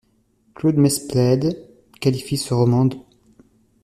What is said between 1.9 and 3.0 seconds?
qualifie ce roman d'.